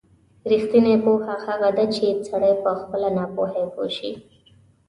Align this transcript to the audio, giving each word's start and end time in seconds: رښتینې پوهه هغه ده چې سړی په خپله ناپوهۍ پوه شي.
رښتینې 0.51 0.95
پوهه 1.03 1.35
هغه 1.45 1.69
ده 1.77 1.85
چې 1.95 2.05
سړی 2.27 2.53
په 2.63 2.71
خپله 2.81 3.09
ناپوهۍ 3.17 3.65
پوه 3.73 3.89
شي. 3.97 4.11